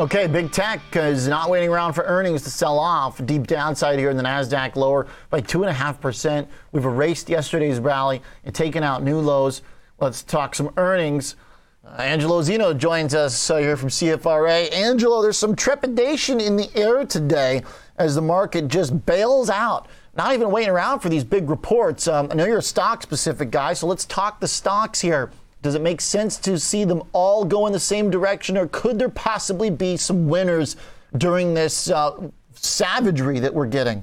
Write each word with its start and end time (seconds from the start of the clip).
Okay, 0.00 0.26
big 0.26 0.50
tech 0.50 0.80
is 0.94 1.28
not 1.28 1.50
waiting 1.50 1.68
around 1.68 1.92
for 1.92 2.04
earnings 2.04 2.40
to 2.44 2.50
sell 2.50 2.78
off. 2.78 3.22
Deep 3.26 3.46
downside 3.46 3.98
here 3.98 4.08
in 4.08 4.16
the 4.16 4.22
Nasdaq, 4.22 4.74
lower 4.74 5.06
by 5.28 5.42
two 5.42 5.62
and 5.62 5.68
a 5.68 5.74
half 5.74 6.00
percent. 6.00 6.48
We've 6.72 6.86
erased 6.86 7.28
yesterday's 7.28 7.78
rally 7.80 8.22
and 8.46 8.54
taken 8.54 8.82
out 8.82 9.02
new 9.02 9.20
lows. 9.20 9.60
Let's 9.98 10.22
talk 10.22 10.54
some 10.54 10.72
earnings. 10.78 11.36
Uh, 11.84 12.00
Angelo 12.00 12.40
Zino 12.40 12.74
joins 12.74 13.14
us 13.14 13.50
uh, 13.50 13.58
here 13.58 13.76
from 13.76 13.90
CFRA. 13.90 14.72
Angelo, 14.72 15.20
there's 15.20 15.36
some 15.36 15.54
trepidation 15.54 16.40
in 16.40 16.56
the 16.56 16.74
air 16.74 17.04
today 17.04 17.62
as 17.98 18.14
the 18.14 18.22
market 18.22 18.68
just 18.68 19.04
bails 19.04 19.50
out. 19.50 19.86
Not 20.16 20.32
even 20.32 20.50
waiting 20.50 20.70
around 20.70 21.00
for 21.00 21.10
these 21.10 21.24
big 21.24 21.50
reports. 21.50 22.08
Um, 22.08 22.28
I 22.30 22.36
know 22.36 22.46
you're 22.46 22.56
a 22.56 22.62
stock 22.62 23.02
specific 23.02 23.50
guy, 23.50 23.74
so 23.74 23.86
let's 23.86 24.06
talk 24.06 24.40
the 24.40 24.48
stocks 24.48 25.02
here. 25.02 25.30
Does 25.62 25.74
it 25.74 25.82
make 25.82 26.00
sense 26.00 26.38
to 26.38 26.58
see 26.58 26.84
them 26.84 27.02
all 27.12 27.44
go 27.44 27.66
in 27.66 27.72
the 27.72 27.80
same 27.80 28.10
direction, 28.10 28.56
or 28.56 28.66
could 28.68 28.98
there 28.98 29.10
possibly 29.10 29.68
be 29.70 29.96
some 29.96 30.28
winners 30.28 30.76
during 31.16 31.54
this 31.54 31.90
uh, 31.90 32.30
savagery 32.54 33.40
that 33.40 33.52
we're 33.52 33.66
getting? 33.66 34.02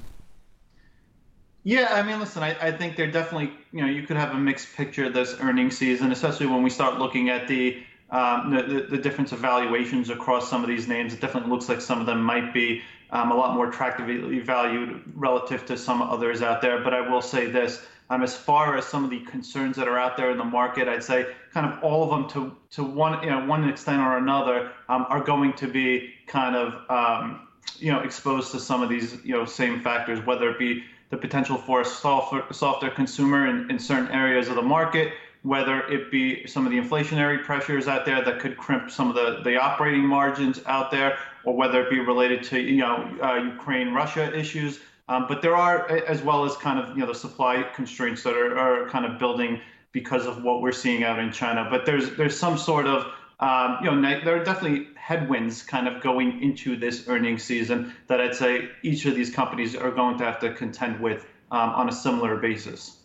Yeah, 1.64 1.88
I 1.90 2.02
mean, 2.02 2.18
listen, 2.20 2.42
I, 2.42 2.56
I 2.60 2.72
think 2.72 2.96
they're 2.96 3.10
definitely, 3.10 3.52
you 3.72 3.82
know, 3.82 3.88
you 3.88 4.04
could 4.04 4.16
have 4.16 4.30
a 4.30 4.38
mixed 4.38 4.74
picture 4.74 5.10
this 5.10 5.36
earnings 5.40 5.76
season, 5.76 6.12
especially 6.12 6.46
when 6.46 6.62
we 6.62 6.70
start 6.70 6.98
looking 6.98 7.28
at 7.28 7.48
the, 7.48 7.82
um, 8.10 8.50
the, 8.50 8.86
the 8.88 8.96
difference 8.96 9.32
of 9.32 9.40
valuations 9.40 10.08
across 10.08 10.48
some 10.48 10.62
of 10.62 10.68
these 10.68 10.88
names. 10.88 11.12
It 11.12 11.20
definitely 11.20 11.50
looks 11.50 11.68
like 11.68 11.80
some 11.80 12.00
of 12.00 12.06
them 12.06 12.22
might 12.22 12.54
be 12.54 12.82
um, 13.10 13.32
a 13.32 13.34
lot 13.34 13.54
more 13.54 13.68
attractively 13.68 14.38
valued 14.38 15.02
relative 15.14 15.66
to 15.66 15.76
some 15.76 16.00
others 16.00 16.40
out 16.40 16.62
there. 16.62 16.82
But 16.82 16.94
I 16.94 17.00
will 17.06 17.20
say 17.20 17.50
this 17.50 17.84
um, 18.10 18.22
as 18.22 18.34
far 18.34 18.76
as 18.76 18.86
some 18.86 19.04
of 19.04 19.10
the 19.10 19.20
concerns 19.20 19.76
that 19.76 19.86
are 19.86 19.98
out 19.98 20.16
there 20.16 20.30
in 20.30 20.38
the 20.38 20.44
market, 20.44 20.88
I'd 20.88 21.04
say 21.04 21.26
kind 21.52 21.70
of 21.70 21.82
all 21.82 22.04
of 22.04 22.10
them 22.10 22.28
to 22.30 22.56
to 22.70 22.84
one 22.84 23.22
you 23.22 23.30
know 23.30 23.44
one 23.46 23.68
extent 23.68 24.00
or 24.00 24.16
another 24.16 24.72
um, 24.88 25.06
are 25.08 25.22
going 25.22 25.52
to 25.54 25.68
be 25.68 26.14
kind 26.26 26.56
of 26.56 26.90
um, 26.90 27.48
you 27.78 27.92
know 27.92 28.00
exposed 28.00 28.50
to 28.52 28.60
some 28.60 28.82
of 28.82 28.88
these 28.88 29.18
you 29.24 29.32
know 29.32 29.44
same 29.44 29.80
factors, 29.80 30.24
whether 30.24 30.50
it 30.50 30.58
be 30.58 30.84
the 31.10 31.16
potential 31.16 31.56
for 31.56 31.80
a 31.80 31.84
softer, 31.84 32.44
softer 32.52 32.90
consumer 32.90 33.46
in, 33.46 33.70
in 33.70 33.78
certain 33.78 34.08
areas 34.08 34.48
of 34.48 34.56
the 34.56 34.62
market, 34.62 35.12
whether 35.42 35.80
it 35.88 36.10
be 36.10 36.46
some 36.46 36.66
of 36.66 36.72
the 36.72 36.78
inflationary 36.78 37.42
pressures 37.42 37.88
out 37.88 38.04
there 38.04 38.22
that 38.22 38.40
could 38.40 38.56
crimp 38.56 38.90
some 38.90 39.08
of 39.08 39.14
the, 39.14 39.40
the 39.42 39.56
operating 39.56 40.06
margins 40.06 40.60
out 40.66 40.90
there, 40.90 41.18
or 41.44 41.54
whether 41.54 41.82
it 41.82 41.90
be 41.90 42.00
related 42.00 42.42
to 42.42 42.60
you 42.60 42.78
know 42.78 43.16
uh, 43.22 43.34
Ukraine 43.34 43.92
Russia 43.92 44.36
issues. 44.36 44.80
Um, 45.08 45.26
but 45.26 45.40
there 45.40 45.56
are, 45.56 45.88
as 45.90 46.22
well 46.22 46.44
as 46.44 46.56
kind 46.56 46.78
of 46.78 46.90
you 46.90 47.00
know 47.00 47.06
the 47.06 47.14
supply 47.14 47.64
constraints 47.74 48.22
that 48.24 48.34
are, 48.34 48.58
are 48.58 48.88
kind 48.88 49.04
of 49.04 49.18
building 49.18 49.60
because 49.92 50.26
of 50.26 50.42
what 50.42 50.60
we're 50.60 50.72
seeing 50.72 51.02
out 51.04 51.18
in 51.18 51.32
China. 51.32 51.66
But 51.70 51.86
there's 51.86 52.16
there's 52.16 52.38
some 52.38 52.58
sort 52.58 52.86
of 52.86 53.06
um, 53.40 53.78
you 53.82 53.90
know 53.90 54.20
there 54.24 54.40
are 54.40 54.44
definitely 54.44 54.88
headwinds 54.96 55.62
kind 55.62 55.88
of 55.88 56.02
going 56.02 56.42
into 56.42 56.76
this 56.76 57.08
earnings 57.08 57.42
season 57.42 57.94
that 58.08 58.20
I'd 58.20 58.34
say 58.34 58.68
each 58.82 59.06
of 59.06 59.14
these 59.14 59.34
companies 59.34 59.74
are 59.74 59.90
going 59.90 60.18
to 60.18 60.24
have 60.24 60.38
to 60.40 60.52
contend 60.52 61.00
with 61.00 61.24
um, 61.50 61.70
on 61.70 61.88
a 61.88 61.92
similar 61.92 62.36
basis. 62.36 62.98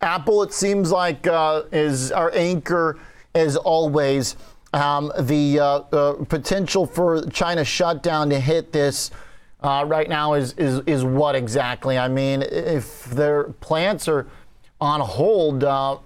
Apple, 0.00 0.42
it 0.42 0.52
seems 0.52 0.90
like, 0.90 1.26
uh, 1.26 1.62
is 1.72 2.12
our 2.12 2.30
anchor 2.34 2.98
as 3.34 3.56
always. 3.56 4.36
Um, 4.72 5.12
the 5.20 5.60
uh, 5.60 5.66
uh, 5.92 6.24
potential 6.24 6.84
for 6.84 7.24
China 7.30 7.64
shutdown 7.64 8.28
to 8.30 8.40
hit 8.40 8.72
this 8.72 9.12
uh, 9.64 9.82
right 9.86 10.08
now 10.10 10.34
is, 10.34 10.52
is, 10.52 10.80
is 10.86 11.04
what 11.04 11.34
exactly? 11.34 11.96
I 11.96 12.06
mean, 12.06 12.42
if 12.42 13.06
their 13.06 13.44
plants 13.44 14.06
are 14.08 14.26
on 14.78 15.00
hold, 15.00 15.64
uh, 15.64 15.98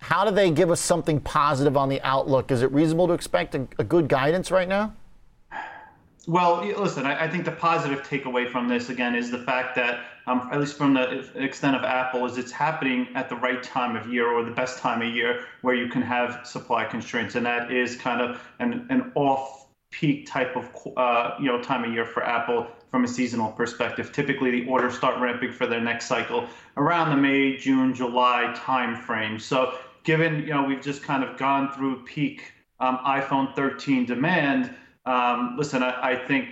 how 0.00 0.26
do 0.26 0.30
they 0.30 0.50
give 0.50 0.70
us 0.70 0.80
something 0.80 1.18
positive 1.20 1.78
on 1.78 1.88
the 1.88 2.00
outlook? 2.02 2.50
Is 2.50 2.60
it 2.60 2.70
reasonable 2.72 3.06
to 3.08 3.14
expect 3.14 3.54
a, 3.54 3.66
a 3.78 3.84
good 3.84 4.08
guidance 4.08 4.50
right 4.50 4.68
now? 4.68 4.94
Well, 6.28 6.66
listen, 6.78 7.06
I, 7.06 7.24
I, 7.24 7.30
think 7.30 7.44
the 7.44 7.52
positive 7.52 8.02
takeaway 8.02 8.50
from 8.50 8.68
this 8.68 8.90
again 8.90 9.14
is 9.14 9.30
the 9.30 9.38
fact 9.38 9.76
that, 9.76 10.00
um, 10.26 10.48
at 10.52 10.58
least 10.58 10.76
from 10.76 10.92
the 10.92 11.30
extent 11.36 11.76
of 11.76 11.84
Apple, 11.84 12.26
is 12.26 12.36
it's 12.36 12.50
happening 12.50 13.06
at 13.14 13.28
the 13.28 13.36
right 13.36 13.62
time 13.62 13.94
of 13.94 14.12
year 14.12 14.28
or 14.28 14.42
the 14.42 14.50
best 14.50 14.80
time 14.80 15.02
of 15.02 15.14
year 15.14 15.46
where 15.62 15.76
you 15.76 15.88
can 15.88 16.02
have 16.02 16.44
supply 16.44 16.84
constraints, 16.84 17.36
and 17.36 17.46
that 17.46 17.70
is 17.70 17.96
kind 17.96 18.20
of 18.20 18.42
an, 18.58 18.86
an 18.90 19.12
off 19.14 19.65
peak 19.98 20.26
type 20.26 20.56
of 20.56 20.68
uh, 20.96 21.34
you 21.40 21.46
know 21.46 21.60
time 21.62 21.84
of 21.84 21.92
year 21.92 22.04
for 22.04 22.22
Apple 22.24 22.66
from 22.90 23.04
a 23.04 23.08
seasonal 23.08 23.52
perspective. 23.52 24.12
Typically, 24.12 24.50
the 24.50 24.66
orders 24.68 24.96
start 24.96 25.20
ramping 25.20 25.52
for 25.52 25.66
their 25.66 25.80
next 25.80 26.06
cycle 26.06 26.46
around 26.76 27.10
the 27.10 27.16
May, 27.16 27.56
June, 27.56 27.94
July 27.94 28.52
time 28.56 28.94
frame. 28.94 29.38
So, 29.38 29.78
given 30.04 30.40
you 30.40 30.54
know 30.54 30.64
we've 30.64 30.82
just 30.82 31.02
kind 31.02 31.24
of 31.24 31.36
gone 31.38 31.72
through 31.72 32.04
peak 32.04 32.52
um, 32.80 32.98
iPhone 33.06 33.54
13 33.56 34.04
demand, 34.04 34.74
um, 35.06 35.56
listen, 35.56 35.82
I, 35.82 36.12
I 36.12 36.16
think 36.16 36.48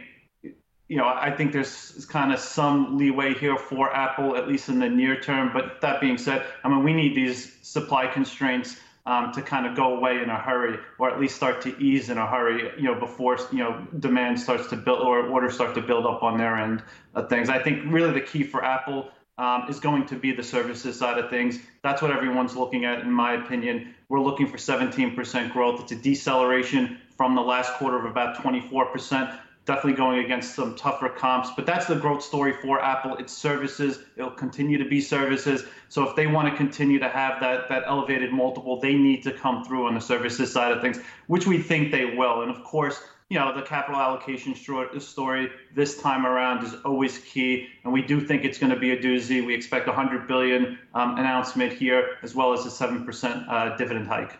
you 0.89 0.99
know, 0.99 1.07
I 1.07 1.31
think 1.31 1.53
there's 1.53 2.07
kind 2.11 2.33
of 2.33 2.39
some 2.39 2.99
leeway 2.99 3.33
here 3.35 3.57
for 3.57 3.95
Apple, 3.95 4.37
at 4.37 4.47
least 4.47 4.69
in 4.69 4.79
the 4.79 4.89
near 4.89 5.19
term. 5.19 5.51
But 5.53 5.81
that 5.81 6.01
being 6.01 6.19
said, 6.19 6.45
I 6.63 6.69
mean, 6.69 6.85
we 6.85 6.93
need 6.93 7.17
these 7.17 7.57
supply 7.63 8.07
constraints 8.07 8.77
um, 9.07 9.33
to 9.33 9.43
kind 9.43 9.67
of 9.67 9.77
go 9.77 9.97
away 9.97 10.23
in 10.23 10.31
a 10.31 10.39
hurry, 10.39 10.79
or 10.99 11.11
at 11.11 11.21
least 11.21 11.37
start 11.37 11.61
to 11.63 11.79
ease 11.79 12.09
in 12.09 12.19
a 12.19 12.27
hurry, 12.27 12.73
you 12.77 12.85
know, 12.85 12.95
before 12.95 13.39
you 13.53 13.59
know 13.59 13.87
demand 13.99 14.41
starts 14.41 14.67
to 14.69 14.77
build 14.77 15.01
or 15.01 15.27
orders 15.27 15.55
start 15.55 15.75
to 15.75 15.83
build 15.83 16.07
up 16.07 16.23
on 16.23 16.39
their 16.39 16.57
end 16.57 16.83
of 17.15 17.29
things. 17.29 17.49
I 17.49 17.63
think 17.63 17.93
really 17.93 18.13
the 18.13 18.21
key 18.21 18.43
for 18.43 18.65
Apple 18.65 19.11
um, 19.39 19.67
is 19.69 19.81
going 19.81 20.07
to 20.07 20.17
be 20.17 20.33
the 20.33 20.43
services 20.43 20.99
side 20.99 21.19
of 21.19 21.29
things. 21.29 21.59
That's 21.83 22.01
what 22.01 22.11
everyone's 22.11 22.57
looking 22.57 22.85
at, 22.85 23.01
in 23.01 23.11
my 23.11 23.35
opinion. 23.35 23.95
We're 24.09 24.21
looking 24.21 24.47
for 24.47 24.57
17% 24.57 25.53
growth. 25.53 25.81
It's 25.81 25.93
a 25.93 25.97
deceleration 25.97 27.01
from 27.17 27.35
the 27.35 27.43
last 27.43 27.73
quarter 27.75 27.99
of 27.99 28.05
about 28.05 28.37
24% 28.37 29.39
definitely 29.67 29.95
going 29.95 30.25
against 30.25 30.55
some 30.55 30.75
tougher 30.75 31.09
comps. 31.09 31.51
But 31.57 31.67
that's 31.67 31.87
the 31.87 31.97
growth 31.97 32.23
story 32.23 32.53
for 32.53 32.83
Apple. 32.83 33.17
It's 33.17 33.33
services. 33.33 34.01
It'll 34.17 34.31
continue 34.31 34.79
to 34.79 34.85
be 34.85 35.01
services. 35.01 35.65
So 35.89 36.09
if 36.09 36.15
they 36.17 36.27
want 36.27 36.51
to 36.51 36.57
continue 36.57 36.99
to 36.99 37.09
have 37.09 37.41
that 37.41 37.69
that 37.69 37.85
elevated 37.87 38.33
multiple, 38.33 38.81
they 38.81 38.95
need 38.95 39.23
to 39.25 39.33
come 39.33 39.65
through 39.65 39.87
on 39.87 39.95
the 39.95 40.01
services 40.01 40.53
side 40.53 40.73
of 40.73 40.81
things, 40.83 40.99
which 41.27 41.47
we 41.47 41.59
think 41.59 41.93
they 41.93 42.17
will. 42.17 42.43
And 42.43 42.51
of 42.51 42.63
course, 42.65 43.01
you 43.31 43.39
know, 43.39 43.55
the 43.55 43.63
capital 43.63 44.01
allocation 44.01 44.55
story 44.55 45.51
this 45.75 46.01
time 46.01 46.27
around 46.27 46.65
is 46.65 46.75
always 46.85 47.19
key, 47.19 47.69
and 47.83 47.93
we 47.93 48.03
do 48.03 48.21
think 48.21 48.45
it's 48.45 48.59
going 48.59 48.73
to 48.73 48.79
be 48.79 48.93
a 48.93 48.97
doozy. 48.97 49.45
We 49.45 49.55
expect 49.55 49.87
a 49.87 49.93
100 49.93 50.29
billion 50.29 50.79
um, 50.93 51.17
announcement 51.17 51.73
here, 51.73 52.19
as 52.23 52.35
well 52.35 52.53
as 52.53 52.67
a 52.67 52.69
7% 52.69 53.49
uh, 53.49 53.77
dividend 53.77 54.07
hike. 54.07 54.39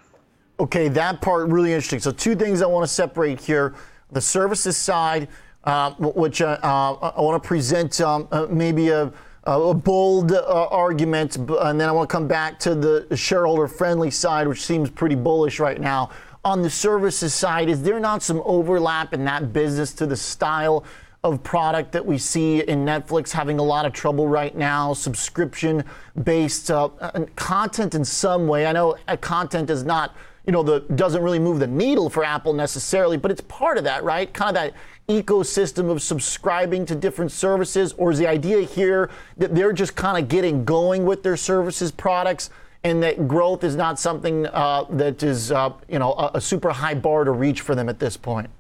Okay, 0.61 0.89
that 0.89 1.23
part 1.23 1.49
really 1.49 1.73
interesting. 1.73 1.99
So 1.99 2.13
two 2.13 2.37
things 2.37 2.63
I 2.63 2.67
want 2.67 2.87
to 2.87 2.93
separate 2.93 3.41
here 3.41 3.75
the 4.15 4.21
services 4.21 4.77
side, 4.77 5.29
uh, 5.65 5.93
which 5.99 6.41
uh, 6.41 6.59
uh 6.63 7.13
I 7.17 7.21
want 7.21 7.43
to 7.43 7.47
present 7.47 8.01
um, 8.01 8.29
uh, 8.31 8.47
maybe 8.49 8.89
a, 8.89 9.13
a 9.45 9.75
bold 9.75 10.33
uh, 10.33 10.69
argument, 10.71 11.37
and 11.37 11.81
then 11.81 11.89
I 11.89 11.93
want 11.93 12.09
to 12.09 12.13
come 12.13 12.29
back 12.29 12.59
to 12.61 12.75
the 12.75 13.17
shareholder 13.17 13.69
friendly 13.69 14.11
side, 14.11 14.49
which 14.49 14.63
seems 14.63 14.91
pretty 14.91 15.15
bullish 15.17 15.61
right 15.61 15.81
now. 15.81 16.11
On 16.45 16.63
the 16.63 16.71
services 16.71 17.33
side, 17.33 17.69
is 17.69 17.83
there 17.83 17.99
not 17.99 18.23
some 18.23 18.43
overlap 18.45 19.15
in 19.15 19.25
that 19.25 19.53
business 19.53 19.95
to 19.95 20.07
the 20.07 20.17
style 20.17 20.85
of 21.23 21.43
product 21.43 21.91
that 21.93 22.05
we 22.05 22.19
see 22.19 22.61
in 22.61 22.85
Netflix 22.85 23.33
having 23.33 23.59
a 23.59 23.63
lot 23.63 23.87
of 23.87 23.95
trouble 23.95 24.29
right 24.29 24.55
now, 24.55 24.93
subscription 24.93 25.83
based 26.23 26.71
uh, 26.71 26.91
content 27.35 27.95
in 27.95 28.05
some 28.05 28.47
way? 28.47 28.67
I 28.67 28.73
know 28.73 28.97
content 29.23 29.71
is 29.71 29.85
not 29.85 30.15
you 30.47 30.53
know, 30.53 30.63
the 30.63 30.81
doesn't 30.81 31.23
really 31.23 31.39
move 31.39 31.59
the 31.59 31.67
needle 31.67 32.11
for 32.11 32.25
Apple 32.25 32.53
necessarily, 32.53 33.17
but 33.17 33.31
it's 33.31 33.41
part 33.43 33.79
of 33.79 33.85
that, 33.85 34.05
right? 34.05 34.33
Kind 34.33 34.57
of 34.57 34.63
that 34.63 34.75
ecosystem 35.09 35.91
of 35.91 36.03
subscribing 36.03 36.87
to 36.87 36.95
different 36.95 37.33
services, 37.33 37.95
or 37.97 38.11
is 38.11 38.19
the 38.19 38.27
idea 38.27 38.63
here 38.63 39.11
that 39.37 39.55
they're 39.55 39.73
just 39.73 39.95
kind 39.97 40.23
of 40.23 40.29
getting 40.29 40.65
going 40.65 41.05
with 41.05 41.23
their 41.23 41.37
services 41.37 41.91
products? 41.91 42.51
and 42.85 43.03
that 43.03 43.27
growth 43.27 43.65
is 43.65 43.75
not 43.75 43.99
something 43.99 44.47
uh, 44.49 44.85
that 44.91 45.23
is, 45.23 45.51
uh, 45.51 45.73
you 45.89 45.99
know, 45.99 46.13
a, 46.13 46.33
a, 46.35 46.41
super 46.41 46.71
high 46.71 46.93
bar 46.93 47.25
to 47.25 47.31
reach 47.31 47.63
for 47.63 47.75
them 47.75 47.89
at 47.89 47.99
this 47.99 48.15
point. 48.15 48.51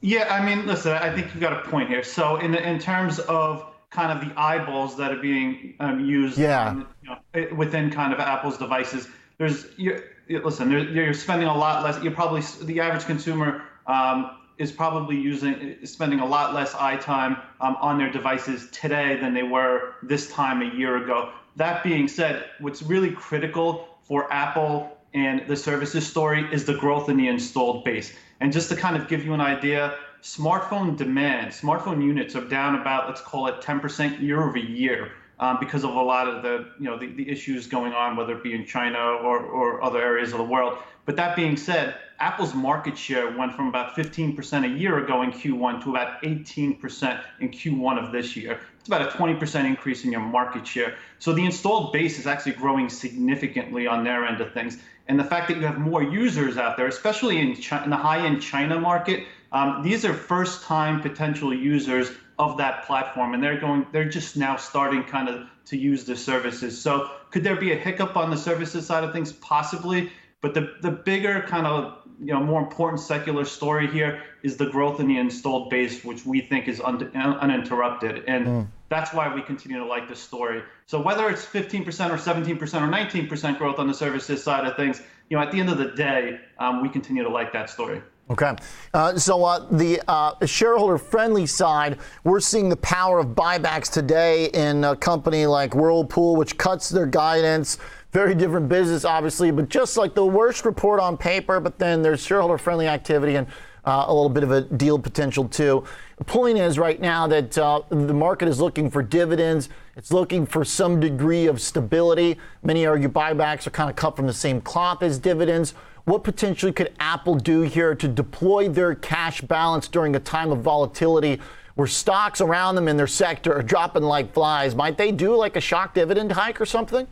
Yeah, 0.00 0.26
I 0.28 0.44
mean, 0.44 0.66
listen, 0.66 0.92
I 0.92 1.14
think 1.14 1.28
you've 1.28 1.40
got 1.40 1.52
a 1.52 1.70
point 1.70 1.88
here. 1.88 2.02
So, 2.02 2.36
in 2.36 2.54
in 2.54 2.78
terms 2.78 3.20
of 3.20 3.72
kind 3.90 4.12
of 4.12 4.28
the 4.28 4.38
eyeballs 4.38 4.96
that 4.98 5.12
are 5.12 5.20
being 5.20 5.74
um, 5.80 6.04
used, 6.04 6.36
yeah. 6.36 6.72
In, 6.72 6.86
you 7.02 7.46
know, 7.46 7.56
within 7.56 7.90
kind 7.90 8.12
of 8.12 8.18
Apple's 8.18 8.58
devices, 8.58 9.08
there's 9.38 9.66
you, 9.76 10.00
listen, 10.28 10.70
you're 10.70 11.14
spending 11.14 11.48
a 11.48 11.56
lot 11.56 11.84
less. 11.84 12.02
You're 12.02 12.12
probably 12.12 12.42
the 12.62 12.80
average 12.80 13.04
consumer 13.04 13.62
um, 13.86 14.38
is 14.58 14.70
probably 14.70 15.16
using 15.16 15.54
is 15.54 15.92
spending 15.92 16.20
a 16.20 16.26
lot 16.26 16.54
less 16.54 16.74
eye 16.74 16.96
time 16.96 17.36
um, 17.60 17.76
on 17.80 17.98
their 17.98 18.10
devices 18.10 18.68
today 18.70 19.18
than 19.20 19.34
they 19.34 19.42
were 19.42 19.94
this 20.02 20.30
time 20.30 20.62
a 20.62 20.74
year 20.76 21.02
ago. 21.02 21.32
That 21.56 21.82
being 21.84 22.08
said, 22.08 22.46
what's 22.60 22.82
really 22.82 23.10
critical 23.10 23.88
for 24.02 24.32
Apple 24.32 24.96
and 25.14 25.46
the 25.46 25.56
services 25.56 26.06
story 26.06 26.46
is 26.52 26.64
the 26.64 26.74
growth 26.74 27.08
in 27.08 27.16
the 27.16 27.28
installed 27.28 27.84
base. 27.84 28.12
And 28.40 28.52
just 28.52 28.68
to 28.70 28.76
kind 28.76 28.96
of 28.96 29.08
give 29.08 29.24
you 29.24 29.32
an 29.32 29.40
idea, 29.40 29.96
smartphone 30.22 30.96
demand, 30.96 31.52
smartphone 31.52 32.02
units 32.02 32.34
are 32.34 32.44
down 32.44 32.76
about 32.76 33.08
let's 33.08 33.20
call 33.20 33.46
it 33.46 33.60
10% 33.60 34.20
year 34.20 34.42
over 34.42 34.58
year 34.58 35.12
um, 35.40 35.58
because 35.60 35.84
of 35.84 35.94
a 35.94 36.02
lot 36.02 36.28
of 36.28 36.42
the 36.42 36.68
you 36.78 36.86
know 36.86 36.98
the, 36.98 37.06
the 37.06 37.28
issues 37.28 37.66
going 37.66 37.92
on, 37.92 38.16
whether 38.16 38.36
it 38.36 38.42
be 38.42 38.54
in 38.54 38.64
China 38.64 38.98
or, 38.98 39.38
or 39.38 39.82
other 39.82 40.00
areas 40.00 40.32
of 40.32 40.38
the 40.38 40.44
world. 40.44 40.78
But 41.06 41.16
that 41.16 41.36
being 41.36 41.56
said, 41.56 41.96
Apple's 42.18 42.54
market 42.54 42.96
share 42.96 43.36
went 43.36 43.54
from 43.54 43.68
about 43.68 43.94
15% 43.94 44.64
a 44.64 44.68
year 44.78 45.04
ago 45.04 45.22
in 45.22 45.32
Q1 45.32 45.82
to 45.82 45.90
about 45.90 46.22
18% 46.22 47.20
in 47.40 47.50
Q1 47.50 48.02
of 48.02 48.12
this 48.12 48.36
year. 48.36 48.60
It's 48.78 48.88
about 48.88 49.02
a 49.02 49.10
20% 49.16 49.64
increase 49.64 50.04
in 50.04 50.12
your 50.12 50.20
market 50.20 50.66
share. 50.66 50.94
So 51.18 51.32
the 51.32 51.44
installed 51.44 51.92
base 51.92 52.18
is 52.18 52.26
actually 52.26 52.52
growing 52.52 52.88
significantly 52.88 53.86
on 53.86 54.04
their 54.04 54.24
end 54.24 54.40
of 54.40 54.52
things. 54.52 54.78
And 55.08 55.18
the 55.18 55.24
fact 55.24 55.48
that 55.48 55.58
you 55.58 55.66
have 55.66 55.78
more 55.78 56.02
users 56.02 56.56
out 56.56 56.76
there, 56.76 56.86
especially 56.86 57.38
in, 57.38 57.54
China, 57.56 57.84
in 57.84 57.90
the 57.90 57.96
high-end 57.96 58.40
China 58.40 58.80
market, 58.80 59.26
um, 59.52 59.82
these 59.82 60.04
are 60.04 60.14
first-time 60.14 61.00
potential 61.00 61.52
users 61.52 62.10
of 62.38 62.56
that 62.58 62.84
platform, 62.84 63.34
and 63.34 63.42
they're 63.42 63.60
going, 63.60 63.86
they're 63.92 64.08
just 64.08 64.36
now 64.36 64.56
starting 64.56 65.04
kind 65.04 65.28
of 65.28 65.46
to 65.66 65.76
use 65.76 66.04
the 66.04 66.16
services. 66.16 66.80
So 66.80 67.10
could 67.30 67.44
there 67.44 67.56
be 67.56 67.72
a 67.72 67.76
hiccup 67.76 68.16
on 68.16 68.30
the 68.30 68.36
services 68.36 68.86
side 68.86 69.04
of 69.04 69.12
things? 69.12 69.32
Possibly. 69.32 70.10
But 70.40 70.52
the, 70.52 70.74
the 70.82 70.90
bigger 70.90 71.42
kind 71.48 71.66
of 71.66 72.04
you 72.20 72.32
know 72.32 72.42
more 72.42 72.60
important 72.60 73.00
secular 73.00 73.44
story 73.44 73.86
here 73.86 74.22
is 74.42 74.56
the 74.56 74.66
growth 74.66 75.00
in 75.00 75.08
the 75.08 75.18
installed 75.18 75.70
base, 75.70 76.04
which 76.04 76.24
we 76.26 76.40
think 76.40 76.68
is 76.68 76.80
un- 76.80 77.10
uninterrupted, 77.14 78.24
and 78.26 78.46
mm. 78.46 78.66
that's 78.88 79.12
why 79.12 79.34
we 79.34 79.42
continue 79.42 79.78
to 79.78 79.86
like 79.86 80.08
this 80.08 80.20
story. 80.20 80.62
So 80.86 81.00
whether 81.00 81.28
it's 81.30 81.44
15% 81.44 81.80
or 82.10 82.18
17% 82.18 82.60
or 82.60 83.28
19% 83.28 83.58
growth 83.58 83.78
on 83.78 83.88
the 83.88 83.94
services 83.94 84.42
side 84.42 84.66
of 84.66 84.76
things, 84.76 85.00
you 85.30 85.36
know, 85.36 85.42
at 85.42 85.50
the 85.50 85.58
end 85.58 85.70
of 85.70 85.78
the 85.78 85.92
day, 85.92 86.38
um, 86.58 86.82
we 86.82 86.88
continue 86.88 87.22
to 87.22 87.30
like 87.30 87.52
that 87.54 87.70
story. 87.70 88.02
Okay. 88.30 88.54
Uh, 88.94 89.18
so 89.18 89.44
uh, 89.44 89.66
the 89.70 90.00
uh, 90.08 90.46
shareholder 90.46 90.96
friendly 90.96 91.44
side, 91.44 91.98
we're 92.24 92.40
seeing 92.40 92.70
the 92.70 92.76
power 92.76 93.18
of 93.18 93.28
buybacks 93.28 93.92
today 93.92 94.46
in 94.46 94.82
a 94.84 94.96
company 94.96 95.44
like 95.44 95.74
Whirlpool, 95.74 96.36
which 96.36 96.56
cuts 96.56 96.88
their 96.88 97.04
guidance. 97.04 97.76
Very 98.12 98.34
different 98.34 98.68
business, 98.68 99.04
obviously, 99.04 99.50
but 99.50 99.68
just 99.68 99.98
like 99.98 100.14
the 100.14 100.24
worst 100.24 100.64
report 100.64 101.00
on 101.00 101.18
paper, 101.18 101.60
but 101.60 101.78
then 101.78 102.00
there's 102.00 102.24
shareholder 102.24 102.56
friendly 102.56 102.86
activity 102.86 103.36
and 103.36 103.46
uh, 103.84 104.06
a 104.06 104.14
little 104.14 104.30
bit 104.30 104.42
of 104.42 104.50
a 104.50 104.62
deal 104.62 104.98
potential 104.98 105.46
too. 105.46 105.84
The 106.16 106.24
point 106.24 106.56
is 106.56 106.78
right 106.78 107.00
now 107.00 107.26
that 107.26 107.58
uh, 107.58 107.82
the 107.90 108.14
market 108.14 108.48
is 108.48 108.60
looking 108.60 108.90
for 108.90 109.02
dividends. 109.02 109.68
It's 109.96 110.12
looking 110.12 110.46
for 110.46 110.64
some 110.64 111.00
degree 111.00 111.46
of 111.46 111.60
stability. 111.60 112.38
Many 112.62 112.86
argue 112.86 113.08
buybacks 113.08 113.66
are 113.66 113.70
kind 113.70 113.90
of 113.90 113.96
cut 113.96 114.16
from 114.16 114.26
the 114.26 114.32
same 114.32 114.62
cloth 114.62 115.02
as 115.02 115.18
dividends. 115.18 115.74
What 116.04 116.22
potentially 116.22 116.72
could 116.72 116.92
Apple 117.00 117.34
do 117.34 117.62
here 117.62 117.94
to 117.94 118.06
deploy 118.06 118.68
their 118.68 118.94
cash 118.94 119.40
balance 119.40 119.88
during 119.88 120.14
a 120.14 120.20
time 120.20 120.52
of 120.52 120.58
volatility 120.58 121.40
where 121.76 121.86
stocks 121.86 122.42
around 122.42 122.74
them 122.74 122.88
in 122.88 122.98
their 122.98 123.06
sector 123.06 123.54
are 123.54 123.62
dropping 123.62 124.02
like 124.02 124.34
flies? 124.34 124.74
Might 124.74 124.98
they 124.98 125.12
do 125.12 125.34
like 125.34 125.56
a 125.56 125.60
shock 125.60 125.94
dividend 125.94 126.32
hike 126.32 126.60
or 126.60 126.66
something? 126.66 127.08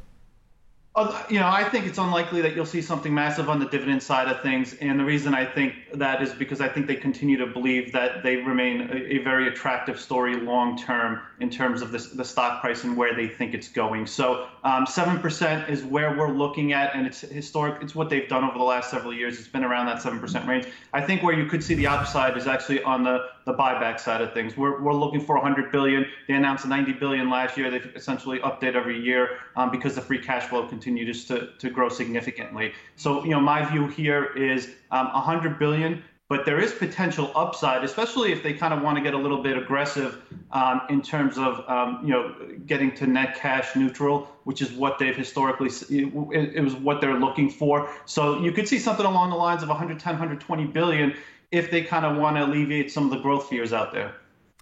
You 1.31 1.41
know, 1.41 1.49
I 1.49 1.65
think 1.65 1.87
it's 1.87 1.97
unlikely 1.97 2.43
that 2.43 2.55
you'll 2.55 2.67
see 2.67 2.83
something 2.83 3.15
massive 3.15 3.49
on 3.49 3.59
the 3.59 3.65
dividend 3.65 4.03
side 4.03 4.29
of 4.29 4.43
things. 4.43 4.75
And 4.75 5.01
the 5.01 5.05
reason 5.05 5.35
I 5.35 5.47
think 5.47 5.75
that 5.95 6.21
is 6.21 6.35
because 6.35 6.61
I 6.61 6.69
think 6.69 6.87
they 6.87 6.97
continue 6.97 7.39
to 7.39 7.47
believe 7.47 7.93
that 7.93 8.23
they 8.23 8.37
remain 8.37 8.83
a, 8.83 9.15
a 9.15 9.19
very 9.25 9.49
attractive 9.49 9.99
story 9.99 10.37
long 10.37 10.77
term 10.77 11.21
in 11.41 11.49
terms 11.49 11.81
of 11.81 11.93
this, 11.93 12.11
the 12.11 12.25
stock 12.25 12.61
price 12.61 12.85
and 12.85 12.95
where 12.95 13.15
they 13.17 13.27
think 13.27 13.55
it's 13.55 13.69
going. 13.69 14.07
So, 14.07 14.49
um, 14.65 14.85
7% 14.85 15.71
is 15.71 15.83
where 15.83 16.15
we're 16.15 16.31
looking 16.31 16.75
at, 16.75 16.95
and 16.95 17.07
it's 17.07 17.23
historic. 17.23 17.83
It's 17.83 17.95
what 17.95 18.11
they've 18.11 18.29
done 18.29 18.45
over 18.45 18.59
the 18.59 18.65
last 18.65 18.91
several 18.91 19.15
years. 19.15 19.39
It's 19.39 19.49
been 19.49 19.65
around 19.65 19.87
that 19.87 20.03
7% 20.03 20.47
range. 20.47 20.67
I 20.93 21.01
think 21.01 21.23
where 21.23 21.35
you 21.35 21.47
could 21.47 21.65
see 21.65 21.75
the 21.75 21.87
upside 21.87 22.37
is 22.37 22.47
actually 22.47 22.83
on 22.83 23.03
the, 23.03 23.29
the 23.45 23.55
buyback 23.55 23.99
side 23.99 24.21
of 24.21 24.33
things. 24.33 24.57
We're, 24.57 24.81
we're 24.81 24.93
looking 24.93 25.21
for 25.21 25.37
100 25.37 25.73
billion. 25.73 26.07
They 26.29 26.35
announced 26.35 26.67
90 26.67 26.93
billion 26.95 27.29
last 27.29 27.57
year. 27.57 27.71
They've 27.71 27.91
essentially 27.95 28.39
update 28.41 28.75
every 28.75 29.01
year 29.01 29.39
um, 29.57 29.71
because 29.71 29.95
the 29.95 30.01
free 30.01 30.19
cash 30.19 30.45
flow 30.45 30.67
continues 30.67 31.25
to, 31.27 31.51
to 31.59 31.71
grow 31.71 31.89
significantly. 31.89 32.73
So, 32.97 33.25
you 33.25 33.31
know, 33.31 33.41
my 33.41 33.65
view 33.65 33.89
here 33.89 34.33
is 34.37 34.71
um, 34.91 35.13
100 35.13 35.59
billion, 35.59 36.03
but 36.29 36.47
there 36.47 36.59
is 36.59 36.73
potential 36.73 37.31
upside, 37.35 37.85
especially 37.85 38.33
if 38.33 38.43
they 38.43 38.55
kind 38.55 38.73
of 38.73 38.81
want 38.81 38.97
to 38.97 39.03
get 39.03 39.13
a 39.13 39.19
little 39.19 39.43
bit 39.43 39.59
aggressive 39.59 40.23
um, 40.53 40.83
in 40.89 41.03
terms 41.03 41.37
of, 41.37 41.69
um, 41.69 42.01
you 42.03 42.11
know, 42.11 42.35
getting 42.67 42.95
to 42.95 43.07
net 43.07 43.37
cash 43.37 43.77
neutral, 43.77 44.29
which 44.45 44.63
is 44.63 44.73
what 44.73 44.99
they've 44.99 45.17
historically, 45.17 45.69
it 45.91 46.65
was 46.65 46.75
what 46.75 47.01
they're 47.01 47.19
looking 47.19 47.51
for. 47.51 47.91
So 48.07 48.41
you 48.41 48.53
could 48.53 48.67
see 48.67 48.79
something 48.79 49.05
along 49.05 49.31
the 49.31 49.37
lines 49.37 49.63
of 49.63 49.69
110, 49.69 50.13
120 50.13 50.65
billion 50.67 51.15
if 51.53 51.71
they 51.71 51.83
kind 51.83 52.05
of 52.05 52.17
want 52.17 52.37
to 52.37 52.45
alleviate 52.45 52.91
some 52.91 53.05
of 53.05 53.11
the 53.11 53.19
growth 53.19 53.49
fears 53.49 53.73
out 53.73 53.93
there. 53.93 54.15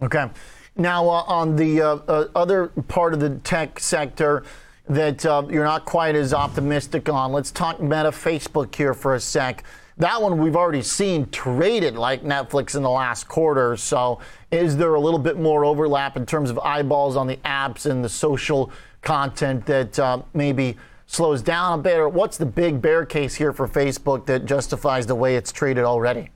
Okay. 0.02 0.28
Now, 0.76 1.08
uh, 1.08 1.24
on 1.26 1.56
the 1.56 1.80
uh, 1.80 1.96
uh, 2.08 2.28
other 2.34 2.68
part 2.88 3.14
of 3.14 3.20
the 3.20 3.36
tech 3.36 3.78
sector, 3.80 4.44
that 4.88 5.24
uh, 5.24 5.44
you're 5.48 5.64
not 5.64 5.84
quite 5.84 6.16
as 6.16 6.34
optimistic 6.34 7.08
on. 7.08 7.32
Let's 7.32 7.52
talk 7.52 7.80
Meta 7.80 8.10
Facebook 8.10 8.74
here 8.74 8.92
for 8.92 9.14
a 9.14 9.20
sec. 9.20 9.62
That 9.98 10.20
one 10.20 10.38
we've 10.38 10.56
already 10.56 10.82
seen 10.82 11.28
traded 11.30 11.94
like 11.94 12.24
Netflix 12.24 12.74
in 12.74 12.82
the 12.82 12.90
last 12.90 13.28
quarter. 13.28 13.76
So, 13.76 14.20
is 14.50 14.76
there 14.76 14.94
a 14.94 15.00
little 15.00 15.18
bit 15.18 15.38
more 15.38 15.64
overlap 15.64 16.16
in 16.16 16.26
terms 16.26 16.50
of 16.50 16.58
eyeballs 16.58 17.16
on 17.16 17.26
the 17.26 17.36
apps 17.38 17.86
and 17.86 18.02
the 18.04 18.08
social 18.08 18.72
content 19.02 19.66
that 19.66 19.98
uh, 19.98 20.22
maybe 20.34 20.76
slows 21.06 21.42
down 21.42 21.78
a 21.78 21.82
bit? 21.82 21.98
Or 21.98 22.08
what's 22.08 22.38
the 22.38 22.46
big 22.46 22.80
bear 22.80 23.04
case 23.04 23.34
here 23.34 23.52
for 23.52 23.68
Facebook 23.68 24.26
that 24.26 24.46
justifies 24.46 25.06
the 25.06 25.14
way 25.14 25.36
it's 25.36 25.52
traded 25.52 25.84
already? 25.84 26.30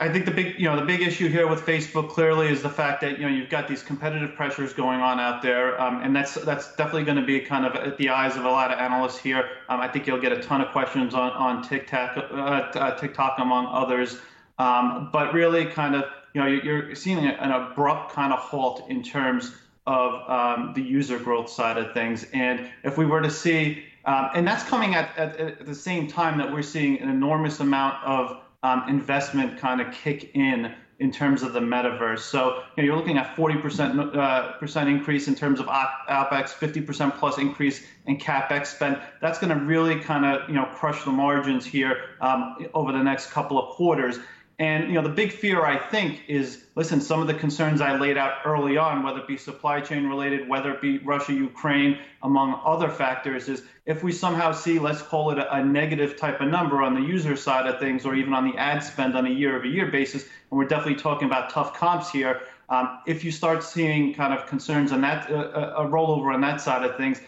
I 0.00 0.08
think 0.10 0.24
the 0.24 0.30
big, 0.30 0.58
you 0.58 0.64
know, 0.64 0.76
the 0.76 0.86
big 0.86 1.02
issue 1.02 1.28
here 1.28 1.46
with 1.46 1.60
Facebook 1.60 2.08
clearly 2.08 2.48
is 2.48 2.62
the 2.62 2.70
fact 2.70 3.02
that 3.02 3.18
you 3.18 3.26
know 3.26 3.28
you've 3.28 3.50
got 3.50 3.68
these 3.68 3.82
competitive 3.82 4.34
pressures 4.34 4.72
going 4.72 5.00
on 5.00 5.20
out 5.20 5.42
there, 5.42 5.78
um, 5.78 6.02
and 6.02 6.16
that's 6.16 6.34
that's 6.36 6.74
definitely 6.76 7.04
going 7.04 7.18
to 7.18 7.24
be 7.24 7.38
kind 7.40 7.66
of 7.66 7.74
at 7.74 7.98
the 7.98 8.08
eyes 8.08 8.34
of 8.34 8.46
a 8.46 8.50
lot 8.50 8.72
of 8.72 8.78
analysts 8.78 9.18
here. 9.18 9.44
Um, 9.68 9.78
I 9.80 9.88
think 9.88 10.06
you'll 10.06 10.20
get 10.20 10.32
a 10.32 10.42
ton 10.42 10.62
of 10.62 10.72
questions 10.72 11.12
on 11.12 11.32
on 11.32 11.62
TikTok, 11.62 12.16
uh, 12.16 12.32
uh, 12.32 12.98
TikTok 12.98 13.38
among 13.40 13.66
others, 13.66 14.16
um, 14.58 15.10
but 15.12 15.34
really 15.34 15.66
kind 15.66 15.94
of 15.94 16.04
you 16.32 16.40
know 16.40 16.46
you're 16.46 16.94
seeing 16.94 17.18
an 17.18 17.50
abrupt 17.50 18.12
kind 18.12 18.32
of 18.32 18.38
halt 18.38 18.88
in 18.88 19.02
terms 19.02 19.54
of 19.86 20.30
um, 20.30 20.72
the 20.74 20.80
user 20.80 21.18
growth 21.18 21.50
side 21.50 21.76
of 21.76 21.92
things, 21.92 22.24
and 22.32 22.70
if 22.84 22.96
we 22.96 23.04
were 23.04 23.20
to 23.20 23.30
see, 23.30 23.84
um, 24.06 24.30
and 24.34 24.48
that's 24.48 24.64
coming 24.64 24.94
at, 24.94 25.14
at, 25.18 25.36
at 25.36 25.66
the 25.66 25.74
same 25.74 26.08
time 26.08 26.38
that 26.38 26.50
we're 26.50 26.62
seeing 26.62 26.98
an 27.00 27.10
enormous 27.10 27.60
amount 27.60 28.02
of 28.02 28.40
um, 28.62 28.84
investment 28.88 29.58
kind 29.58 29.80
of 29.80 29.92
kick 29.92 30.34
in 30.34 30.74
in 31.00 31.10
terms 31.10 31.42
of 31.42 31.54
the 31.54 31.60
metaverse. 31.60 32.18
So 32.18 32.62
you 32.76 32.82
know, 32.82 32.84
you're 32.84 32.96
looking 32.96 33.16
at 33.16 33.34
40% 33.34 34.14
uh, 34.14 34.52
percent 34.58 34.88
increase 34.88 35.28
in 35.28 35.34
terms 35.34 35.58
of 35.58 35.66
OpEx, 35.66 36.50
50% 36.50 37.18
plus 37.18 37.38
increase 37.38 37.82
in 38.06 38.18
CapEx 38.18 38.66
spend. 38.66 39.00
That's 39.22 39.38
going 39.38 39.58
to 39.58 39.64
really 39.64 39.98
kind 39.98 40.26
of 40.26 40.48
you 40.48 40.54
know 40.54 40.66
crush 40.66 41.04
the 41.04 41.10
margins 41.10 41.64
here 41.64 42.10
um, 42.20 42.66
over 42.74 42.92
the 42.92 43.02
next 43.02 43.30
couple 43.30 43.58
of 43.58 43.74
quarters. 43.74 44.18
And 44.60 44.88
you 44.88 44.92
know, 44.92 45.02
the 45.02 45.08
big 45.08 45.32
fear 45.32 45.64
I 45.64 45.78
think 45.78 46.20
is, 46.28 46.66
listen, 46.76 47.00
some 47.00 47.22
of 47.22 47.26
the 47.26 47.32
concerns 47.32 47.80
I 47.80 47.96
laid 47.96 48.18
out 48.18 48.40
early 48.44 48.76
on, 48.76 49.02
whether 49.02 49.20
it 49.20 49.26
be 49.26 49.38
supply 49.38 49.80
chain 49.80 50.06
related, 50.06 50.46
whether 50.50 50.70
it 50.74 50.82
be 50.82 50.98
Russia, 50.98 51.32
Ukraine, 51.32 51.98
among 52.22 52.60
other 52.62 52.90
factors, 52.90 53.48
is 53.48 53.62
if 53.86 54.02
we 54.02 54.12
somehow 54.12 54.52
see, 54.52 54.78
let's 54.78 55.00
call 55.00 55.30
it 55.30 55.38
a, 55.38 55.50
a 55.56 55.64
negative 55.64 56.18
type 56.18 56.42
of 56.42 56.48
number 56.48 56.82
on 56.82 56.92
the 56.92 57.00
user 57.00 57.36
side 57.36 57.66
of 57.66 57.80
things, 57.80 58.04
or 58.04 58.14
even 58.14 58.34
on 58.34 58.44
the 58.44 58.54
ad 58.58 58.82
spend 58.82 59.16
on 59.16 59.24
a 59.24 59.30
year-over-year 59.30 59.90
basis, 59.90 60.24
and 60.24 60.58
we're 60.58 60.66
definitely 60.66 61.00
talking 61.02 61.26
about 61.26 61.48
tough 61.48 61.72
comps 61.72 62.10
here. 62.10 62.42
Um, 62.68 63.00
if 63.06 63.24
you 63.24 63.32
start 63.32 63.64
seeing 63.64 64.12
kind 64.12 64.34
of 64.34 64.46
concerns 64.46 64.92
on 64.92 65.00
that, 65.00 65.30
uh, 65.32 65.72
a 65.78 65.86
rollover 65.86 66.34
on 66.34 66.42
that 66.42 66.60
side 66.60 66.84
of 66.84 66.98
things, 66.98 67.22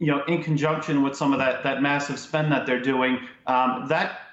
you 0.00 0.08
know, 0.08 0.24
in 0.24 0.42
conjunction 0.42 1.02
with 1.04 1.14
some 1.14 1.32
of 1.32 1.38
that 1.38 1.62
that 1.62 1.80
massive 1.80 2.18
spend 2.18 2.50
that 2.50 2.66
they're 2.66 2.82
doing, 2.82 3.20
um, 3.46 3.86
that 3.88 4.23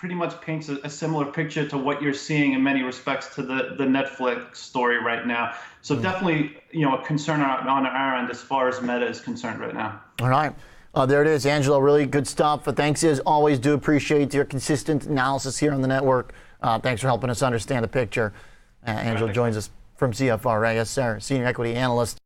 pretty 0.00 0.14
much 0.14 0.40
paints 0.40 0.70
a, 0.70 0.78
a, 0.82 0.88
similar 0.88 1.26
picture 1.26 1.68
to 1.68 1.76
what 1.76 2.00
you're 2.00 2.14
seeing 2.14 2.54
in 2.54 2.62
many 2.62 2.82
respects 2.82 3.34
to 3.34 3.42
the, 3.42 3.74
the 3.76 3.84
Netflix 3.84 4.56
story 4.56 4.96
right 4.96 5.26
now. 5.26 5.54
So 5.82 5.94
mm. 5.94 6.00
definitely, 6.00 6.56
you 6.70 6.86
know, 6.86 6.96
a 6.96 7.04
concern 7.04 7.42
on, 7.42 7.68
on 7.68 7.84
our 7.84 8.16
end 8.16 8.30
as 8.30 8.40
far 8.40 8.66
as 8.66 8.80
Meta 8.80 9.06
is 9.06 9.20
concerned 9.20 9.60
right 9.60 9.74
now. 9.74 10.00
All 10.22 10.30
right. 10.30 10.54
Uh, 10.94 11.04
there 11.04 11.20
it 11.20 11.28
is, 11.28 11.44
Angelo. 11.44 11.78
Really 11.80 12.06
good 12.06 12.26
stuff. 12.26 12.64
But 12.64 12.76
thanks 12.76 13.04
as 13.04 13.20
always. 13.20 13.58
Do 13.58 13.74
appreciate 13.74 14.32
your 14.32 14.46
consistent 14.46 15.04
analysis 15.04 15.58
here 15.58 15.74
on 15.74 15.82
the 15.82 15.88
network. 15.88 16.32
Uh, 16.62 16.78
thanks 16.78 17.02
for 17.02 17.06
helping 17.06 17.28
us 17.28 17.42
understand 17.42 17.84
the 17.84 17.88
picture. 17.88 18.32
Uh, 18.86 18.92
Angelo 18.92 19.30
joins 19.30 19.54
us 19.58 19.68
from 19.98 20.12
CFRA, 20.12 20.76
yes, 20.76 20.88
sir, 20.88 21.20
senior 21.20 21.44
equity 21.44 21.74
analyst. 21.74 22.16